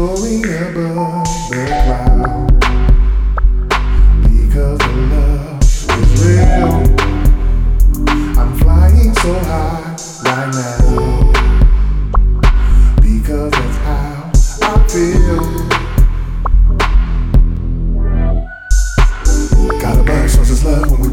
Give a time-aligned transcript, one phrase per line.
[0.00, 2.52] soaring above the clouds.
[4.22, 5.60] Because the love
[6.02, 6.72] is real.
[8.38, 10.99] I'm flying so high right now.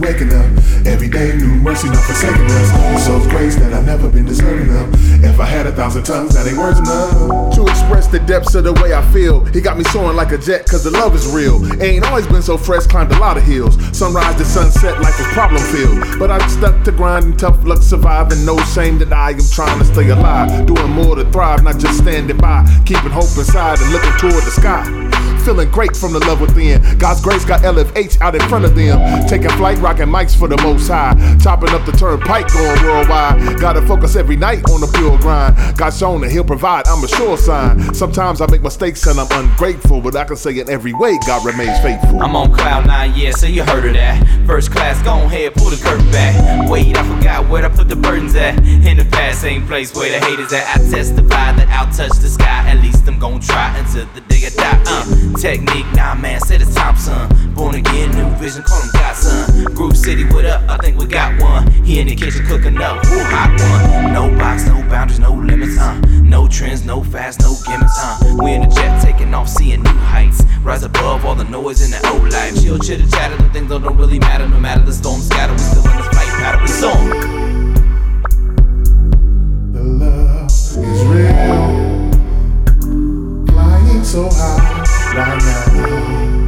[0.08, 0.48] Waking up.
[0.88, 3.06] Every day, new mercy, not forsaking us.
[3.06, 4.88] So grace that I've never been deserving of.
[5.24, 7.56] If I had a thousand tongues, that ain't words enough.
[7.56, 9.44] To express the depths of the way I feel.
[9.46, 11.60] He got me soaring like a jet, cause the love is real.
[11.82, 13.76] Ain't always been so fresh, climbed a lot of hills.
[13.98, 16.20] Sunrise to sunset, life was problem filled.
[16.20, 18.46] But I'm stuck to grinding, tough luck surviving.
[18.46, 20.66] No shame that I am trying to stay alive.
[20.68, 22.66] Doing more to thrive, not just standing by.
[22.86, 25.37] Keeping hope inside and looking toward the sky.
[25.48, 26.82] Feeling great from the love within.
[26.98, 29.00] God's grace got LFH out in front of them.
[29.30, 31.16] Taking flight, rocking mics for the most high.
[31.42, 33.58] Chopping up the turnpike, going worldwide.
[33.58, 35.56] Gotta focus every night on the pure grind.
[35.78, 37.94] God shown that He'll provide, I'm a sure sign.
[37.94, 41.46] Sometimes I make mistakes and I'm ungrateful, but I can say in every way, God
[41.46, 42.22] remains faithful.
[42.22, 44.28] I'm on cloud nine, yeah, so you heard of that.
[44.46, 46.70] First class, go ahead, pull the curtain back.
[46.70, 48.60] Wait, I forgot where I put the burdens at.
[48.66, 50.76] In the past, same place where the haters at.
[50.76, 52.68] I testify that I'll touch the sky.
[52.68, 54.37] At least I'm gonna try until the day
[55.48, 57.54] technique, nah, man, said it's time, son.
[57.54, 59.64] Born again, new vision, call him Godson.
[59.76, 60.62] Groove City, what up?
[60.70, 61.72] I think we got one.
[61.86, 64.12] He in the kitchen cooking up, woo, hot one.
[64.12, 65.98] No box, no boundaries, no limits, uh.
[66.22, 68.36] No trends, no fast, no gimmicks, uh.
[68.44, 70.44] We in the jet taking off, seeing new heights.
[70.64, 72.62] Rise above all the noise in the old life.
[72.62, 74.50] Chill, chitter, chatter, the things that don't really matter.
[74.50, 76.62] No matter the storm scatter, we still in this flight pattern.
[76.62, 76.98] We soar.
[79.72, 81.88] The love is real.
[83.48, 84.87] Flying so high
[85.18, 86.47] right now.